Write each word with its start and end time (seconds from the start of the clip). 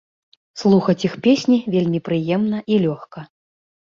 Слухаць 0.61 1.03
іх 1.09 1.13
песні 1.27 1.59
вельмі 1.75 1.99
прыемна 2.09 2.63
і 2.73 2.79
лёгка. 2.87 3.19